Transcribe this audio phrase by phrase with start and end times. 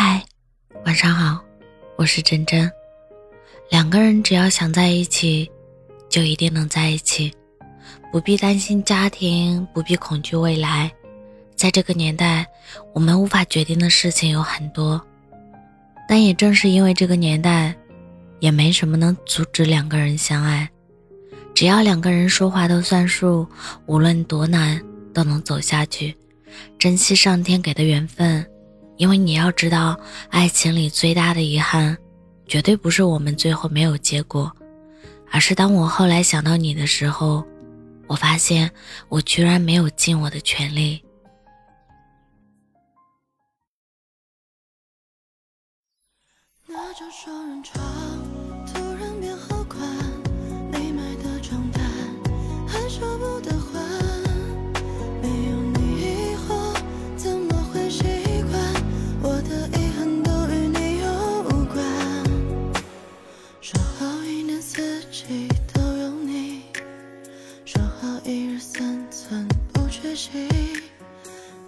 [0.00, 0.24] 嗨，
[0.84, 1.44] 晚上好，
[1.96, 2.70] 我是真真。
[3.68, 5.50] 两个人只要想在一起，
[6.08, 7.34] 就一定能在一起，
[8.12, 10.88] 不必担心家庭，不必恐惧未来。
[11.56, 12.46] 在这个年代，
[12.94, 15.04] 我们无法决定的事情有很多，
[16.08, 17.74] 但也正是因为这个年代，
[18.38, 20.70] 也没什么能阻止两个人相爱。
[21.56, 23.44] 只要两个人说话都算数，
[23.86, 24.80] 无论多难
[25.12, 26.16] 都能走下去。
[26.78, 28.48] 珍惜上天给的缘分。
[28.98, 31.96] 因为你要知道，爱情里最大的遗憾，
[32.46, 34.52] 绝对不是我们最后没有结果，
[35.30, 37.44] 而是当我后来想到你的时候，
[38.08, 38.70] 我发现
[39.08, 41.02] 我居然没有尽我的全力。
[46.66, 47.80] 那张双人床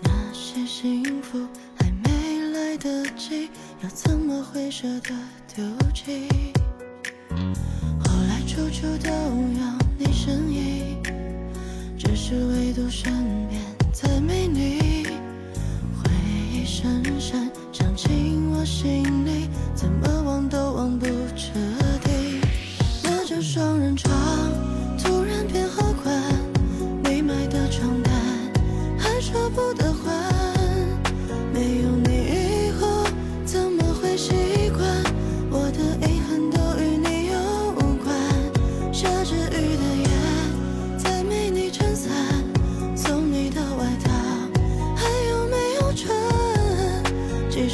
[0.00, 1.46] 那些幸福
[1.76, 3.50] 还没来得及，
[3.82, 5.10] 又怎么会舍得
[5.54, 6.26] 丢弃？
[7.28, 10.96] 后来处处都有你身影，
[11.98, 13.12] 只是唯独身
[13.50, 13.60] 边
[13.92, 15.04] 再没你。
[16.02, 16.10] 回
[16.50, 21.04] 忆深深藏进我心里，怎么忘都忘不
[21.36, 21.52] 彻
[22.02, 22.40] 底。
[23.02, 24.10] 那张双人床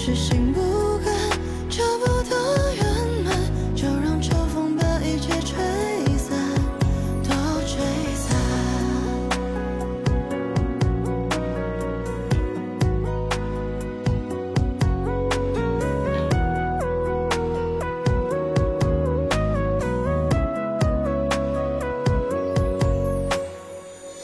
[0.06, 0.60] 是心不
[0.98, 1.14] 甘，
[1.70, 2.36] 找不到
[2.74, 2.84] 圆
[3.24, 3.34] 满，
[3.74, 5.56] 就让秋风把一切吹
[6.18, 6.38] 散，
[7.22, 7.30] 都
[7.66, 7.80] 吹
[8.14, 8.36] 散。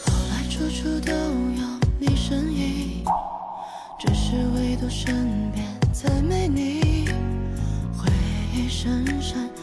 [0.04, 1.64] 后来处处都有
[1.98, 3.02] 你身影，
[3.98, 5.39] 只是唯独身
[8.82, 9.59] 深深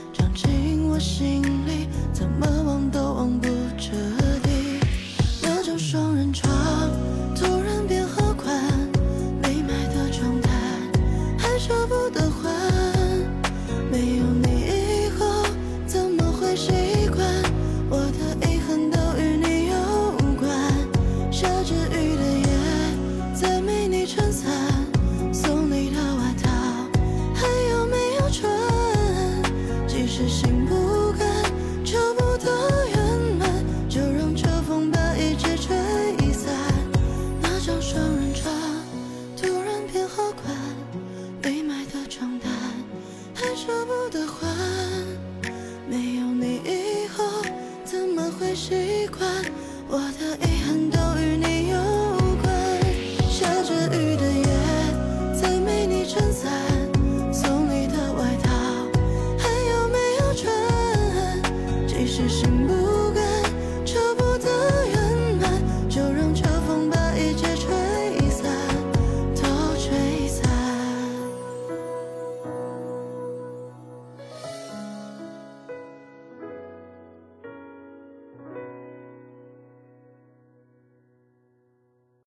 [30.57, 30.86] move